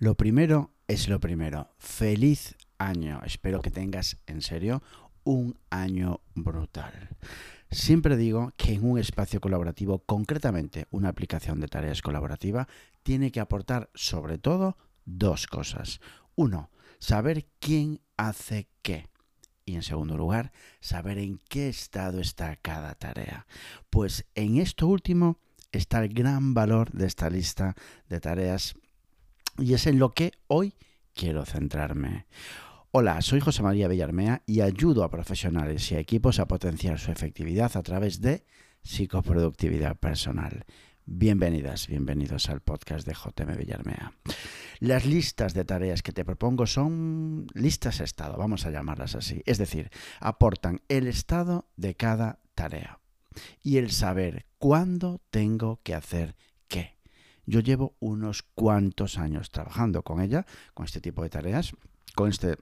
[0.00, 1.74] Lo primero es lo primero.
[1.76, 3.20] Feliz año.
[3.24, 4.80] Espero que tengas, en serio,
[5.24, 7.16] un año brutal.
[7.72, 12.68] Siempre digo que en un espacio colaborativo, concretamente una aplicación de tareas colaborativa,
[13.02, 16.00] tiene que aportar sobre todo dos cosas.
[16.36, 16.70] Uno,
[17.00, 19.08] saber quién hace qué.
[19.64, 23.48] Y en segundo lugar, saber en qué estado está cada tarea.
[23.90, 25.40] Pues en esto último
[25.72, 27.74] está el gran valor de esta lista
[28.08, 28.76] de tareas
[29.58, 30.74] y es en lo que hoy
[31.14, 32.26] quiero centrarme.
[32.90, 37.10] Hola, soy José María Villarmea y ayudo a profesionales y a equipos a potenciar su
[37.10, 38.44] efectividad a través de
[38.82, 40.64] psicoproductividad personal.
[41.04, 44.12] Bienvenidas, bienvenidos al podcast de JM Villarmea.
[44.78, 49.42] Las listas de tareas que te propongo son listas estado, vamos a llamarlas así.
[49.44, 53.00] Es decir, aportan el estado de cada tarea
[53.62, 56.36] y el saber cuándo tengo que hacer.
[57.48, 60.44] Yo llevo unos cuantos años trabajando con ella,
[60.74, 61.72] con este tipo de tareas,
[62.14, 62.56] con este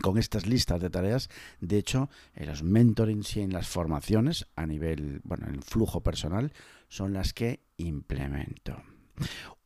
[0.00, 1.28] con estas listas de tareas.
[1.60, 6.02] De hecho, en los mentorings y en las formaciones a nivel, bueno, en el flujo
[6.02, 6.52] personal,
[6.88, 8.80] son las que implemento.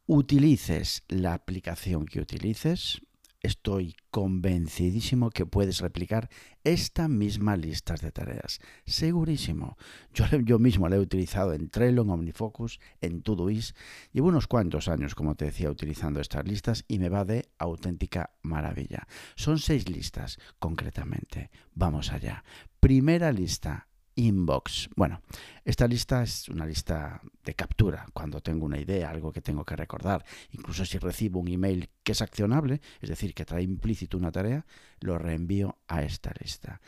[0.07, 3.03] Utilices la aplicación que utilices,
[3.43, 6.29] estoy convencidísimo que puedes replicar
[6.65, 8.61] esta misma lista de tareas.
[8.87, 9.77] Segurísimo.
[10.15, 13.77] Yo, yo, mismo la he utilizado en Trello, en OmniFocus, en Todoist.
[14.13, 18.31] Llevo unos cuantos años, como te decía, utilizando estas listas y me va de auténtica
[18.43, 19.07] maravilla.
[19.35, 21.51] Son seis listas, concretamente.
[21.75, 22.45] Vamos allá.
[22.79, 24.89] Primera lista, inbox.
[24.97, 25.23] Bueno,
[25.65, 29.77] esta lista es una lista de captura cuando tengo una idea, algo que tengo que
[29.77, 30.25] recordar.
[30.51, 34.67] Incluso si recibo un email que es accionable, es decir, que trae implícito una tarea,
[35.01, 36.81] lo reenvío a esta lista.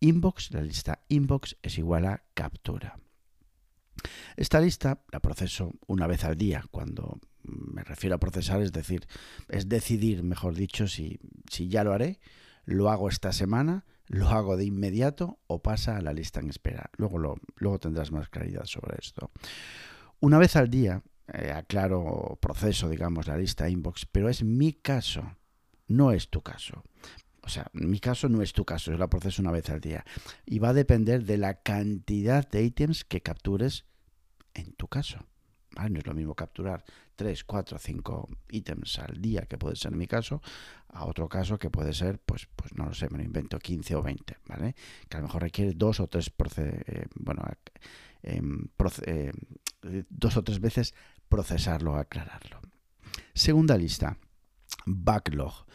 [0.00, 2.98] Inbox, la lista inbox es igual a captura.
[4.36, 6.64] Esta lista la proceso una vez al día.
[6.70, 9.06] Cuando me refiero a procesar, es decir,
[9.48, 11.18] es decidir, mejor dicho, si,
[11.50, 12.20] si ya lo haré,
[12.64, 16.90] lo hago esta semana, lo hago de inmediato o pasa a la lista en espera.
[16.96, 19.30] Luego, luego tendrás más claridad sobre esto.
[20.20, 21.02] Una vez al día,
[21.32, 25.36] eh, aclaro proceso, digamos, la lista inbox, pero es mi caso,
[25.86, 26.82] no es tu caso.
[27.42, 30.04] O sea, mi caso no es tu caso, yo la proceso una vez al día.
[30.44, 33.84] Y va a depender de la cantidad de ítems que captures
[34.54, 35.18] en tu caso.
[35.88, 36.84] No es lo mismo capturar
[37.18, 40.40] 3, 4, 5 ítems al día, que puede ser mi caso,
[40.88, 43.96] a otro caso que puede ser, pues, pues no lo sé, me lo invento 15
[43.96, 44.76] o 20, ¿vale?
[45.08, 47.42] Que a lo mejor requiere dos o tres, eh, bueno,
[48.22, 48.68] em,
[49.06, 49.32] eh,
[50.08, 50.94] dos o tres veces
[51.28, 52.60] procesarlo, aclararlo.
[53.34, 54.16] Segunda lista,
[54.86, 55.66] backlog.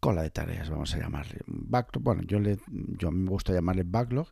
[0.00, 1.40] Cola de tareas, vamos a llamarle.
[1.46, 4.28] Backlog, bueno, yo, le, yo me gusta llamarle backlog,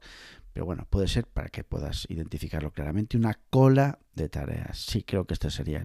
[0.52, 4.78] pero bueno, puede ser para que puedas identificarlo claramente, una cola de tareas.
[4.78, 5.82] Sí, creo que este sería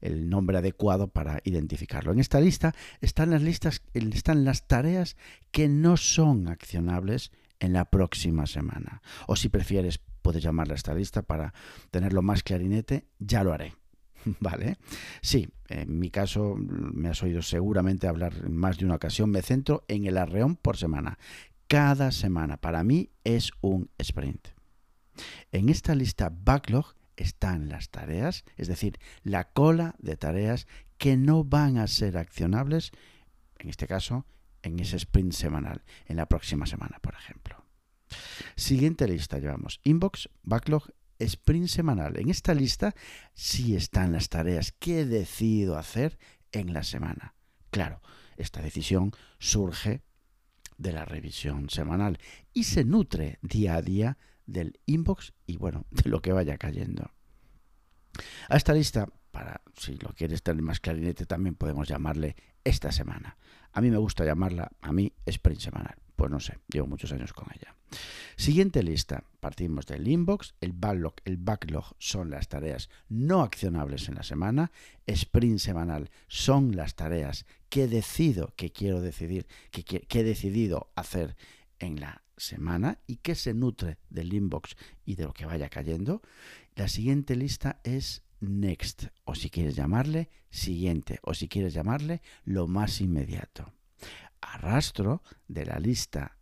[0.00, 2.10] el, nombre adecuado para identificarlo.
[2.10, 5.16] En esta lista están las listas, están las tareas
[5.50, 9.02] que no son accionables en la próxima semana.
[9.26, 11.54] O si prefieres, puedes llamarla esta lista para
[11.90, 13.77] tenerlo más clarinete, ya lo haré.
[14.40, 14.76] ¿Vale?
[15.20, 19.84] Sí, en mi caso, me has oído seguramente hablar más de una ocasión, me centro
[19.88, 21.18] en el arreón por semana
[21.66, 22.56] cada semana.
[22.56, 24.48] Para mí es un sprint.
[25.52, 30.66] En esta lista backlog están las tareas, es decir, la cola de tareas
[30.96, 32.92] que no van a ser accionables,
[33.58, 34.26] en este caso,
[34.62, 37.64] en ese sprint semanal, en la próxima semana, por ejemplo.
[38.56, 42.18] Siguiente lista llevamos inbox, backlog, sprint semanal.
[42.18, 42.94] En esta lista
[43.34, 46.18] sí están las tareas que he decidido hacer
[46.52, 47.34] en la semana.
[47.70, 48.00] Claro,
[48.36, 50.02] esta decisión surge
[50.76, 52.18] de la revisión semanal
[52.52, 57.10] y se nutre día a día del inbox y bueno, de lo que vaya cayendo.
[58.48, 63.36] A esta lista, para si lo quieres tener más clarinete, también podemos llamarle esta semana.
[63.72, 65.96] A mí me gusta llamarla, a mí, sprint semanal.
[66.18, 67.76] Pues no sé, llevo muchos años con ella.
[68.34, 74.16] Siguiente lista, partimos del inbox, el backlog, el backlog son las tareas no accionables en
[74.16, 74.72] la semana,
[75.06, 81.36] sprint semanal son las tareas que decido, que quiero decidir, que, que he decidido hacer
[81.78, 84.74] en la semana y que se nutre del inbox
[85.04, 86.20] y de lo que vaya cayendo.
[86.74, 92.66] La siguiente lista es next, o si quieres llamarle siguiente, o si quieres llamarle lo
[92.66, 93.72] más inmediato
[94.54, 96.38] arrastro de la lista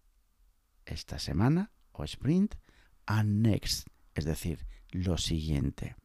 [0.84, 2.54] esta semana o sprint
[3.06, 5.96] a next, es decir, lo siguiente.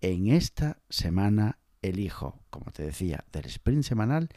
[0.00, 4.28] En esta semana elijo, como te decía, del sprint semanal,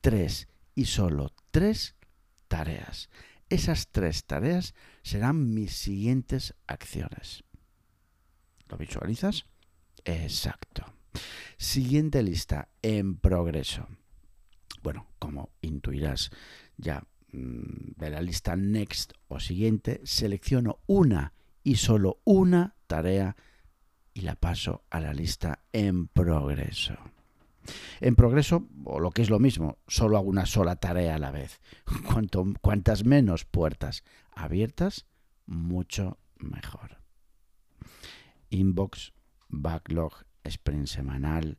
[0.00, 1.96] tres y solo tres
[2.48, 3.08] tareas.
[3.48, 7.44] Esas tres tareas serán mis siguientes acciones.
[8.68, 9.46] ¿Lo visualizas?
[10.04, 10.84] Exacto.
[11.56, 13.86] Siguiente lista, en progreso.
[14.84, 16.30] Bueno, como intuirás
[16.76, 17.02] ya
[17.32, 21.32] mm, de la lista next o siguiente, selecciono una
[21.62, 23.34] y solo una tarea
[24.12, 26.98] y la paso a la lista en progreso.
[28.02, 31.30] En progreso, o lo que es lo mismo, solo hago una sola tarea a la
[31.30, 31.62] vez.
[32.06, 35.06] Cuanto, cuantas menos puertas abiertas,
[35.46, 36.98] mucho mejor.
[38.50, 39.14] Inbox,
[39.48, 40.12] backlog,
[40.44, 41.56] sprint semanal,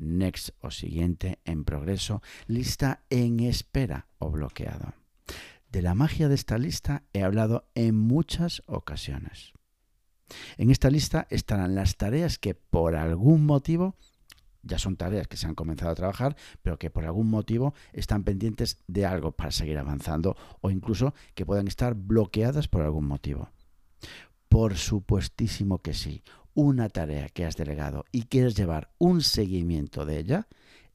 [0.00, 4.94] next o siguiente en progreso, lista en espera o bloqueado.
[5.70, 9.52] De la magia de esta lista he hablado en muchas ocasiones.
[10.56, 13.96] En esta lista estarán las tareas que por algún motivo
[14.62, 18.24] ya son tareas que se han comenzado a trabajar, pero que por algún motivo están
[18.24, 23.50] pendientes de algo para seguir avanzando o incluso que puedan estar bloqueadas por algún motivo.
[24.48, 26.22] Por supuestísimo que sí,
[26.54, 30.48] una tarea que has delegado y quieres llevar un seguimiento de ella,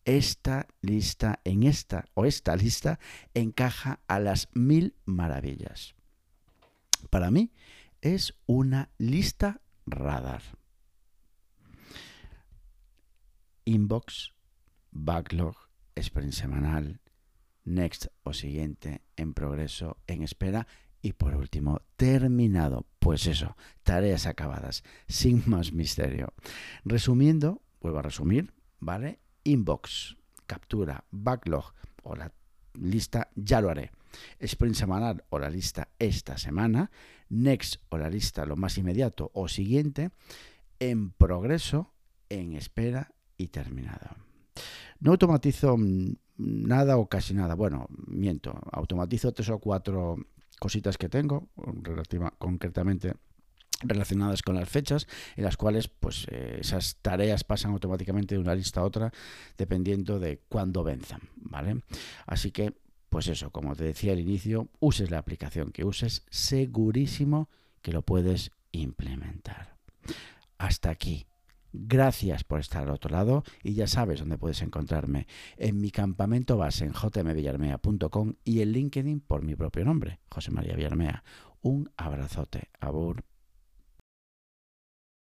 [0.05, 2.99] esta lista en esta o esta lista
[3.33, 5.95] encaja a las mil maravillas.
[7.09, 7.51] Para mí
[8.01, 10.41] es una lista radar.
[13.65, 14.31] inbox,
[14.91, 15.55] backlog,
[15.95, 17.01] sprint semanal,
[17.65, 20.67] next o siguiente, en progreso, en espera
[21.05, 22.87] y por último, terminado.
[22.97, 26.33] Pues eso, tareas acabadas, sin más misterio.
[26.83, 29.19] Resumiendo, vuelvo a resumir, ¿vale?
[29.43, 30.17] Inbox,
[30.47, 32.33] captura, backlog o la
[32.73, 33.91] lista, ya lo haré.
[34.39, 36.89] Sprint semanal o la lista esta semana.
[37.29, 40.09] Next o la lista lo más inmediato o siguiente.
[40.79, 41.93] En progreso,
[42.29, 44.09] en espera y terminado.
[44.99, 45.77] No automatizo
[46.37, 47.53] nada o casi nada.
[47.53, 48.59] Bueno, miento.
[48.71, 50.17] Automatizo tres o cuatro
[50.59, 51.49] cositas que tengo,
[52.37, 53.13] concretamente
[53.81, 58.55] relacionadas con las fechas, en las cuales pues eh, esas tareas pasan automáticamente de una
[58.55, 59.11] lista a otra
[59.57, 61.81] dependiendo de cuándo venzan, ¿vale?
[62.25, 62.73] Así que,
[63.09, 67.49] pues eso, como te decía al inicio, uses la aplicación que uses, segurísimo
[67.81, 69.75] que lo puedes implementar.
[70.57, 71.25] Hasta aquí
[71.77, 75.27] Gracias por estar al otro lado y ya sabes dónde puedes encontrarme.
[75.57, 80.75] En mi campamento base en jmvillarmea.com y en LinkedIn por mi propio nombre, José María
[80.75, 81.23] Villarmea.
[81.61, 82.69] Un abrazote.
[82.79, 83.23] Abur.